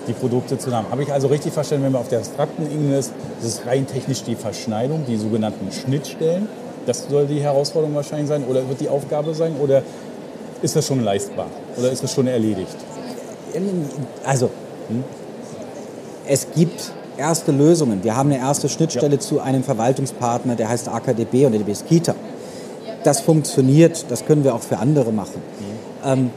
die 0.08 0.14
Produkte 0.14 0.58
zu 0.58 0.72
haben. 0.76 0.88
Habe 0.90 1.04
ich 1.04 1.12
also 1.12 1.28
richtig 1.28 1.54
verstanden, 1.54 1.86
wenn 1.86 1.94
wir 1.94 2.00
auf 2.00 2.10
der 2.10 2.20
abstrakten 2.20 2.66
Ebene 2.72 2.98
ist, 2.98 3.12
das 3.40 3.54
ist 3.54 3.66
rein 3.66 3.86
technisch 3.86 4.24
die 4.24 4.36
Verschneidung, 4.36 5.06
die 5.08 5.18
sogenannten 5.18 5.72
Schnittstellen. 5.72 6.48
Das 6.86 7.08
soll 7.08 7.28
die 7.28 7.40
Herausforderung 7.40 7.96
wahrscheinlich 7.96 8.28
sein 8.28 8.44
oder 8.46 8.68
wird 8.68 8.82
die 8.82 8.90
Aufgabe 8.90 9.36
sein 9.36 9.54
oder 9.62 9.84
ist 10.62 10.76
das 10.76 10.88
schon 10.88 11.04
leistbar 11.04 11.48
oder 11.78 11.92
ist 11.92 12.04
das 12.04 12.14
schon 12.14 12.28
erledigt? 12.28 12.76
Also, 14.26 14.50
hm? 14.88 15.04
es 16.28 16.48
gibt 16.56 16.92
erste 17.18 17.52
Lösungen. 17.52 18.04
Wir 18.04 18.16
haben 18.16 18.32
eine 18.32 18.40
erste 18.40 18.70
Schnittstelle 18.70 19.16
ja. 19.16 19.20
zu 19.20 19.40
einem 19.40 19.64
Verwaltungspartner, 19.64 20.56
der 20.56 20.70
heißt 20.70 20.88
AKDB 20.88 21.46
und 21.46 21.54
der 21.54 21.68
ist 21.68 21.88
Kita. 21.88 22.16
Das 23.04 23.22
funktioniert, 23.22 24.06
das 24.10 24.26
können 24.26 24.44
wir 24.44 24.56
auch 24.56 24.62
für 24.62 24.78
andere 24.78 25.12
machen. 25.12 25.42
Mhm. 25.60 25.71
Ähm, 26.06 26.32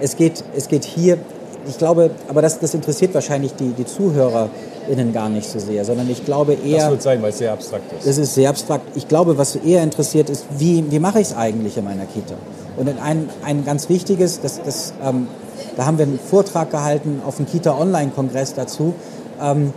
es, 0.00 0.16
geht, 0.16 0.44
es 0.56 0.68
geht 0.68 0.84
hier 0.84 1.18
ich 1.66 1.78
glaube, 1.78 2.10
aber 2.28 2.42
das, 2.42 2.58
das 2.58 2.74
interessiert 2.74 3.14
wahrscheinlich 3.14 3.54
die, 3.54 3.72
die 3.72 3.86
ZuhörerInnen 3.86 5.12
gar 5.12 5.28
nicht 5.28 5.48
so 5.48 5.58
sehr, 5.58 5.84
sondern 5.84 6.10
ich 6.10 6.24
glaube 6.24 6.54
eher. 6.54 6.82
Das 6.82 6.90
wird 6.90 7.02
sein, 7.02 7.22
weil 7.22 7.30
es 7.30 7.38
sehr 7.38 7.52
abstrakt 7.52 7.92
ist. 7.92 8.06
Es 8.06 8.18
ist 8.18 8.34
sehr 8.34 8.50
abstrakt. 8.50 8.84
Ich 8.96 9.08
glaube, 9.08 9.38
was 9.38 9.56
eher 9.56 9.82
interessiert 9.82 10.30
ist, 10.30 10.46
wie, 10.58 10.84
wie 10.90 10.98
mache 10.98 11.20
ich 11.20 11.28
es 11.28 11.36
eigentlich 11.36 11.76
in 11.76 11.84
meiner 11.84 12.06
Kita? 12.06 12.34
Und 12.76 12.88
ein, 13.00 13.28
ein 13.44 13.64
ganz 13.64 13.88
wichtiges, 13.88 14.40
das, 14.40 14.60
das, 14.62 14.94
ähm, 15.02 15.28
da 15.76 15.86
haben 15.86 15.98
wir 15.98 16.06
einen 16.06 16.18
Vortrag 16.18 16.70
gehalten 16.70 17.22
auf 17.24 17.36
dem 17.36 17.46
Kita-Online-Kongress 17.46 18.54
dazu. 18.54 18.94
Ähm, 19.40 19.72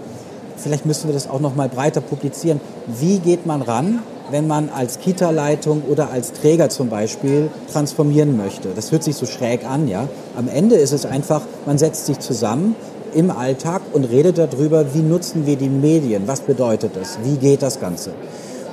vielleicht 0.57 0.85
müssen 0.85 1.07
wir 1.07 1.13
das 1.13 1.29
auch 1.29 1.39
noch 1.39 1.55
mal 1.55 1.69
breiter 1.69 2.01
publizieren. 2.01 2.59
Wie 2.87 3.19
geht 3.19 3.45
man 3.45 3.61
ran 3.61 3.99
wenn 4.31 4.47
man 4.47 4.69
als 4.69 4.99
Kita-Leitung 4.99 5.83
oder 5.89 6.11
als 6.11 6.33
Träger 6.33 6.69
zum 6.69 6.89
Beispiel 6.89 7.49
transformieren 7.71 8.37
möchte. 8.37 8.69
Das 8.75 8.91
hört 8.91 9.03
sich 9.03 9.15
so 9.15 9.25
schräg 9.25 9.65
an, 9.65 9.87
ja. 9.87 10.07
Am 10.35 10.47
Ende 10.47 10.75
ist 10.75 10.91
es 10.91 11.05
einfach, 11.05 11.41
man 11.65 11.77
setzt 11.77 12.05
sich 12.05 12.19
zusammen 12.19 12.75
im 13.13 13.31
Alltag 13.31 13.81
und 13.93 14.05
redet 14.05 14.37
darüber, 14.37 14.93
wie 14.93 15.01
nutzen 15.01 15.45
wir 15.45 15.55
die 15.55 15.69
Medien, 15.69 16.23
was 16.27 16.41
bedeutet 16.41 16.91
das, 16.95 17.17
wie 17.23 17.37
geht 17.37 17.61
das 17.61 17.79
Ganze. 17.79 18.11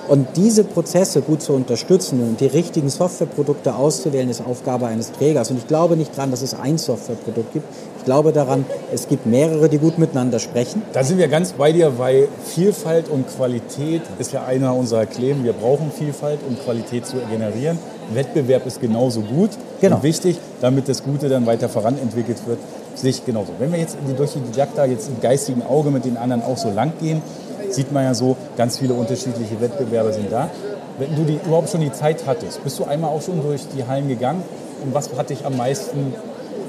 Und 0.06 0.36
diese 0.36 0.64
Prozesse 0.64 1.22
gut 1.22 1.40
zu 1.40 1.54
unterstützen 1.54 2.20
und 2.20 2.38
die 2.38 2.46
richtigen 2.46 2.90
Softwareprodukte 2.90 3.74
auszuwählen, 3.74 4.28
ist 4.28 4.44
Aufgabe 4.44 4.86
eines 4.86 5.12
Trägers. 5.12 5.50
Und 5.50 5.56
ich 5.56 5.66
glaube 5.66 5.96
nicht 5.96 6.14
dran, 6.14 6.30
dass 6.30 6.42
es 6.42 6.52
ein 6.52 6.76
Softwareprodukt 6.76 7.54
gibt. 7.54 7.66
Ich 8.04 8.06
glaube 8.06 8.32
daran, 8.32 8.66
es 8.92 9.08
gibt 9.08 9.24
mehrere, 9.24 9.70
die 9.70 9.78
gut 9.78 9.96
miteinander 9.96 10.38
sprechen. 10.38 10.82
Da 10.92 11.02
sind 11.02 11.16
wir 11.16 11.26
ganz 11.28 11.52
bei 11.52 11.72
dir, 11.72 11.98
weil 11.98 12.28
Vielfalt 12.44 13.08
und 13.08 13.26
Qualität 13.34 14.02
ist 14.18 14.30
ja 14.34 14.44
einer 14.44 14.74
unserer 14.74 15.06
Claim. 15.06 15.42
Wir 15.42 15.54
brauchen 15.54 15.90
Vielfalt, 15.90 16.40
um 16.46 16.58
Qualität 16.58 17.06
zu 17.06 17.16
generieren. 17.30 17.78
Wettbewerb 18.12 18.66
ist 18.66 18.82
genauso 18.82 19.22
gut 19.22 19.48
genau. 19.80 19.96
und 19.96 20.02
wichtig, 20.02 20.38
damit 20.60 20.86
das 20.86 21.02
Gute 21.02 21.30
dann 21.30 21.46
weiter 21.46 21.70
voranentwickelt 21.70 22.46
wird. 22.46 22.58
Sich 22.94 23.24
genauso. 23.24 23.52
Wenn 23.58 23.72
wir 23.72 23.78
jetzt 23.78 23.96
durch 24.18 24.32
die 24.32 24.40
Didakta 24.40 24.84
jetzt 24.84 25.08
im 25.08 25.22
geistigen 25.22 25.62
Auge 25.62 25.90
mit 25.90 26.04
den 26.04 26.18
anderen 26.18 26.42
auch 26.42 26.58
so 26.58 26.70
lang 26.70 26.92
gehen, 27.00 27.22
sieht 27.70 27.90
man 27.90 28.04
ja 28.04 28.12
so, 28.12 28.36
ganz 28.58 28.76
viele 28.76 28.92
unterschiedliche 28.92 29.62
Wettbewerber 29.62 30.12
sind 30.12 30.30
da. 30.30 30.50
Wenn 30.98 31.16
du 31.16 31.22
die, 31.24 31.40
überhaupt 31.42 31.70
schon 31.70 31.80
die 31.80 31.92
Zeit 31.92 32.26
hattest, 32.26 32.62
bist 32.62 32.78
du 32.78 32.84
einmal 32.84 33.08
auch 33.08 33.22
schon 33.22 33.42
durch 33.42 33.62
die 33.74 33.86
Hallen 33.86 34.08
gegangen 34.08 34.42
und 34.84 34.92
was 34.92 35.08
hat 35.16 35.30
dich 35.30 35.46
am 35.46 35.56
meisten 35.56 36.12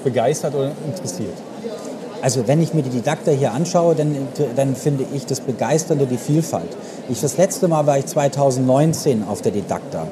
begeistert 0.05 0.55
oder 0.55 0.71
interessiert? 0.87 1.33
Also 2.21 2.47
wenn 2.47 2.61
ich 2.61 2.73
mir 2.73 2.81
die 2.81 2.89
Didakter 2.89 3.33
hier 3.33 3.51
anschaue, 3.51 3.93
dann, 3.93 4.15
dann 4.55 4.75
finde 4.75 5.05
ich 5.13 5.25
das 5.25 5.41
Begeisternde 5.41 6.07
die 6.07 6.17
Vielfalt. 6.17 6.69
Ich, 7.09 7.19
das 7.21 7.37
letzte 7.37 7.67
Mal 7.67 7.85
war 7.85 7.97
ich 7.97 8.05
2019 8.05 9.23
auf 9.27 9.41
der 9.41 9.51
Didakta. 9.51 10.07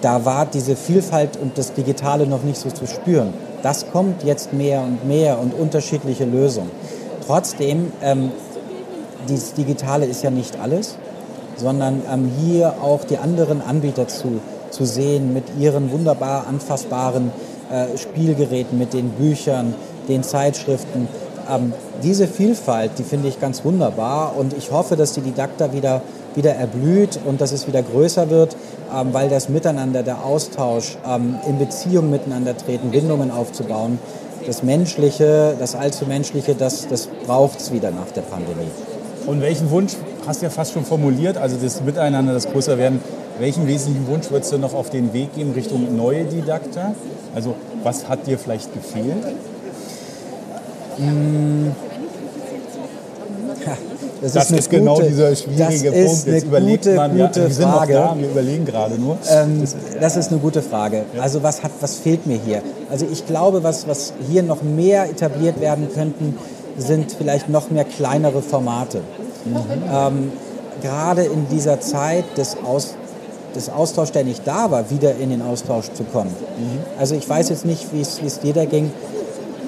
Da 0.00 0.24
war 0.24 0.46
diese 0.46 0.76
Vielfalt 0.76 1.36
und 1.36 1.58
das 1.58 1.74
Digitale 1.74 2.26
noch 2.26 2.42
nicht 2.42 2.58
so 2.58 2.70
zu 2.70 2.86
spüren. 2.86 3.34
Das 3.62 3.90
kommt 3.90 4.22
jetzt 4.22 4.52
mehr 4.52 4.82
und 4.82 5.06
mehr 5.06 5.38
und 5.38 5.52
unterschiedliche 5.52 6.24
Lösungen. 6.24 6.70
Trotzdem 7.26 7.92
ähm, 8.02 8.30
dieses 9.28 9.54
Digitale 9.54 10.06
ist 10.06 10.22
ja 10.22 10.30
nicht 10.30 10.58
alles, 10.58 10.96
sondern 11.56 12.02
ähm, 12.10 12.30
hier 12.40 12.74
auch 12.82 13.04
die 13.04 13.18
anderen 13.18 13.60
Anbieter 13.60 14.08
zu, 14.08 14.40
zu 14.70 14.84
sehen 14.84 15.32
mit 15.32 15.44
ihren 15.58 15.92
wunderbar 15.92 16.46
anfassbaren 16.48 17.30
äh, 17.72 17.96
Spielgeräten, 17.96 18.78
mit 18.78 18.92
den 18.92 19.08
Büchern, 19.10 19.74
den 20.08 20.22
Zeitschriften. 20.22 21.08
Ähm, 21.50 21.72
diese 22.02 22.28
Vielfalt, 22.28 22.92
die 22.98 23.02
finde 23.02 23.28
ich 23.28 23.40
ganz 23.40 23.64
wunderbar 23.64 24.34
und 24.36 24.52
ich 24.52 24.70
hoffe, 24.70 24.96
dass 24.96 25.12
die 25.12 25.22
Didakta 25.22 25.72
wieder, 25.72 26.02
wieder 26.34 26.54
erblüht 26.54 27.18
und 27.24 27.40
dass 27.40 27.52
es 27.52 27.66
wieder 27.66 27.82
größer 27.82 28.30
wird, 28.30 28.56
ähm, 28.94 29.08
weil 29.12 29.28
das 29.28 29.48
Miteinander, 29.48 30.02
der 30.02 30.24
Austausch, 30.24 30.98
ähm, 31.08 31.36
in 31.48 31.58
Beziehung 31.58 32.10
miteinander 32.10 32.56
treten, 32.56 32.90
Bindungen 32.90 33.30
aufzubauen, 33.30 33.98
das 34.46 34.62
Menschliche, 34.62 35.54
das 35.58 35.74
allzu 35.74 36.04
Menschliche, 36.06 36.54
das, 36.54 36.88
das 36.88 37.08
braucht 37.26 37.60
es 37.60 37.72
wieder 37.72 37.90
nach 37.90 38.10
der 38.14 38.22
Pandemie. 38.22 38.70
Und 39.26 39.40
welchen 39.40 39.70
Wunsch 39.70 39.92
hast 40.26 40.42
du 40.42 40.46
ja 40.46 40.50
fast 40.50 40.72
schon 40.72 40.84
formuliert, 40.84 41.36
also 41.36 41.56
das 41.56 41.80
Miteinander, 41.82 42.32
das 42.32 42.50
Größerwerden, 42.50 43.00
welchen 43.38 43.66
wesentlichen 43.66 44.06
Wunsch 44.08 44.30
würdest 44.30 44.52
du 44.52 44.58
noch 44.58 44.74
auf 44.74 44.90
den 44.90 45.12
Weg 45.12 45.34
geben 45.34 45.52
Richtung 45.52 45.96
neue 45.96 46.24
Didakter? 46.24 46.94
Also 47.34 47.54
was 47.82 48.08
hat 48.08 48.26
dir 48.26 48.38
vielleicht 48.38 48.72
gefehlt? 48.72 49.24
Mmh. 50.98 51.72
Das, 54.22 54.34
das 54.34 54.50
ist, 54.52 54.58
ist 54.60 54.70
genau 54.70 55.00
dieser 55.00 55.34
schwierige 55.34 55.90
Punkt. 55.90 56.26
Jetzt 56.26 56.44
überlegt 56.44 56.84
gute, 56.84 56.94
man, 56.94 57.18
ja, 57.18 57.34
wir 57.34 57.50
sind 57.50 57.64
Frage. 57.64 57.94
noch 57.94 58.14
da, 58.14 58.20
wir 58.20 58.28
überlegen 58.28 58.64
gerade 58.64 58.94
nur. 58.94 59.18
Ähm, 59.28 59.60
das, 59.60 59.74
das, 60.00 60.16
ist 60.16 60.30
eine 60.30 60.38
gute 60.38 60.62
Frage. 60.62 61.04
Ja. 61.12 61.22
Also 61.22 61.42
was, 61.42 61.64
hat, 61.64 61.72
was 61.80 61.96
fehlt 61.96 62.24
mir 62.26 62.38
hier? 62.38 62.62
Also 62.88 63.04
ich 63.10 63.26
glaube, 63.26 63.64
was, 63.64 63.88
was 63.88 64.12
hier 64.30 64.44
noch 64.44 64.62
mehr 64.62 65.10
etabliert 65.10 65.60
werden 65.60 65.88
könnten, 65.92 66.36
sind 66.78 67.10
vielleicht 67.18 67.48
noch 67.48 67.70
mehr 67.70 67.84
kleinere 67.84 68.42
Formate. 68.42 69.00
Mhm. 69.44 69.56
Ähm, 69.92 70.32
gerade 70.82 71.24
in 71.24 71.48
dieser 71.48 71.80
Zeit 71.80 72.24
des, 72.36 72.56
Aus, 72.64 72.94
des 73.54 73.68
Austauschs, 73.68 74.12
der 74.12 74.24
nicht 74.24 74.46
da 74.46 74.70
war, 74.70 74.90
wieder 74.90 75.16
in 75.16 75.30
den 75.30 75.42
Austausch 75.42 75.90
zu 75.92 76.04
kommen. 76.04 76.30
Mhm. 76.30 76.78
Also 76.98 77.14
ich 77.14 77.28
weiß 77.28 77.48
jetzt 77.50 77.64
nicht, 77.64 77.92
wie 77.92 78.00
es 78.00 78.40
dir 78.40 78.52
da 78.52 78.64
ging. 78.64 78.90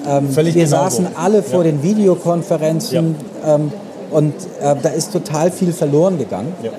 Ähm, 0.07 0.35
wir 0.35 0.43
genauso. 0.43 0.75
saßen 0.75 1.07
alle 1.15 1.41
vor 1.41 1.63
ja. 1.65 1.71
den 1.71 1.81
Videokonferenzen 1.83 3.15
ja. 3.43 3.55
ähm, 3.55 3.71
und 4.11 4.33
äh, 4.61 4.75
da 4.81 4.89
ist 4.89 5.11
total 5.11 5.51
viel 5.51 5.73
verloren 5.73 6.17
gegangen. 6.17 6.53
Ja. 6.61 6.71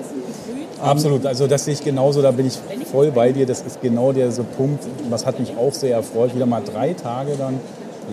Absolut, 0.81 1.25
also 1.25 1.47
das 1.47 1.65
sehe 1.65 1.73
ich 1.73 1.83
genauso, 1.83 2.21
da 2.21 2.31
bin 2.31 2.45
ich 2.45 2.59
voll 2.91 3.11
bei 3.11 3.31
dir. 3.31 3.45
Das 3.45 3.61
ist 3.61 3.81
genau 3.81 4.11
der 4.11 4.31
so 4.31 4.43
Punkt, 4.43 4.83
was 5.09 5.25
hat 5.25 5.39
mich 5.39 5.57
auch 5.57 5.73
sehr 5.73 5.95
erfreut, 5.95 6.35
wieder 6.35 6.45
mal 6.45 6.61
drei 6.63 6.93
Tage 6.93 7.31
dann 7.37 7.59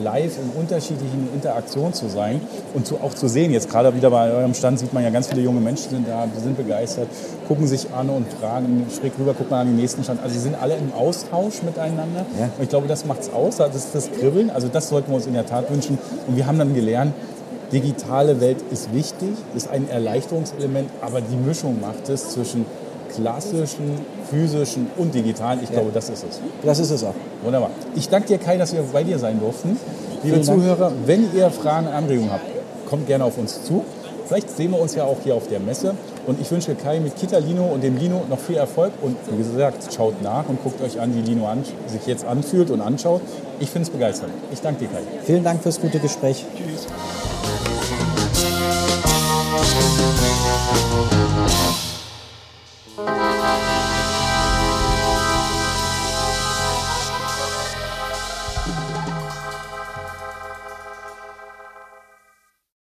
live 0.02 0.38
in 0.38 0.60
unterschiedlichen 0.60 1.28
Interaktionen 1.34 1.92
zu 1.92 2.08
sein 2.08 2.40
und 2.74 2.86
zu, 2.86 2.96
auch 3.00 3.14
zu 3.14 3.28
sehen. 3.28 3.52
Jetzt 3.52 3.70
gerade 3.70 3.94
wieder 3.94 4.10
bei 4.10 4.30
eurem 4.30 4.54
Stand 4.54 4.78
sieht 4.78 4.92
man 4.92 5.02
ja 5.02 5.10
ganz 5.10 5.28
viele 5.28 5.42
junge 5.42 5.60
Menschen 5.60 5.90
sind 5.90 6.08
da, 6.08 6.26
die 6.26 6.40
sind 6.40 6.56
begeistert, 6.56 7.08
gucken 7.46 7.66
sich 7.66 7.92
an 7.92 8.08
und 8.10 8.26
fragen 8.32 8.86
schräg 8.98 9.12
rüber, 9.18 9.34
gucken 9.34 9.54
an 9.54 9.66
den 9.68 9.76
nächsten 9.76 10.02
Stand. 10.04 10.22
Also 10.22 10.34
sie 10.34 10.40
sind 10.40 10.60
alle 10.60 10.76
im 10.76 10.92
Austausch 10.92 11.62
miteinander. 11.62 12.26
Ja. 12.38 12.46
Und 12.56 12.62
ich 12.62 12.68
glaube, 12.68 12.88
das 12.88 13.04
macht 13.04 13.20
es 13.20 13.32
aus, 13.32 13.56
das 13.56 13.74
ist 13.74 13.94
das 13.94 14.10
Kribbeln. 14.10 14.50
Also 14.50 14.68
das 14.68 14.88
sollten 14.88 15.10
wir 15.10 15.16
uns 15.16 15.26
in 15.26 15.34
der 15.34 15.46
Tat 15.46 15.70
wünschen. 15.70 15.98
Und 16.26 16.36
wir 16.36 16.46
haben 16.46 16.58
dann 16.58 16.74
gelernt, 16.74 17.14
digitale 17.72 18.40
Welt 18.40 18.58
ist 18.70 18.94
wichtig, 18.94 19.30
ist 19.56 19.68
ein 19.68 19.88
Erleichterungselement, 19.88 20.90
aber 21.00 21.20
die 21.20 21.36
Mischung 21.36 21.80
macht 21.80 22.08
es 22.08 22.30
zwischen 22.30 22.66
klassischen, 23.14 23.98
physischen 24.30 24.88
und 24.96 25.14
digitalen. 25.14 25.60
Ich 25.62 25.70
ja. 25.70 25.76
glaube, 25.76 25.90
das 25.92 26.08
ist 26.08 26.24
es. 26.28 26.40
Das 26.62 26.78
ist 26.78 26.90
es 26.90 27.04
auch. 27.04 27.14
Wunderbar. 27.42 27.70
Ich 27.94 28.08
danke 28.08 28.28
dir, 28.28 28.38
Kai, 28.38 28.56
dass 28.56 28.72
wir 28.72 28.82
bei 28.92 29.02
dir 29.02 29.18
sein 29.18 29.40
durften. 29.40 29.76
Liebe 30.22 30.36
Vielen 30.36 30.44
Zuhörer, 30.44 30.90
Dank. 30.90 30.96
wenn 31.06 31.34
ihr 31.34 31.50
Fragen, 31.50 31.86
Anregungen 31.86 32.32
habt, 32.32 32.44
kommt 32.88 33.06
gerne 33.06 33.24
auf 33.24 33.38
uns 33.38 33.62
zu. 33.64 33.84
Vielleicht 34.26 34.56
sehen 34.56 34.70
wir 34.70 34.80
uns 34.80 34.94
ja 34.94 35.04
auch 35.04 35.18
hier 35.22 35.34
auf 35.34 35.48
der 35.48 35.60
Messe. 35.60 35.94
Und 36.26 36.40
ich 36.40 36.50
wünsche 36.50 36.74
Kai 36.74 37.00
mit 37.00 37.16
Kita 37.16 37.38
Lino 37.38 37.66
und 37.66 37.84
dem 37.84 37.98
Lino 37.98 38.22
noch 38.30 38.38
viel 38.38 38.56
Erfolg. 38.56 38.92
Und 39.02 39.16
wie 39.30 39.36
gesagt, 39.36 39.94
schaut 39.94 40.22
nach 40.22 40.48
und 40.48 40.62
guckt 40.62 40.80
euch 40.82 40.98
an, 40.98 41.14
wie 41.14 41.20
Lino 41.20 41.46
an, 41.46 41.64
sich 41.86 42.06
jetzt 42.06 42.24
anfühlt 42.24 42.70
und 42.70 42.80
anschaut. 42.80 43.20
Ich 43.60 43.68
finde 43.68 43.86
es 43.86 43.90
begeisternd. 43.90 44.32
Ich 44.50 44.60
danke 44.60 44.80
dir, 44.80 44.88
Kai. 44.88 45.02
Vielen 45.24 45.44
Dank 45.44 45.62
fürs 45.62 45.80
gute 45.80 45.98
Gespräch. 45.98 46.44
Tschüss. 46.56 46.86